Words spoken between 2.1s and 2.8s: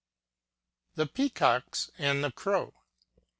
THE CROW.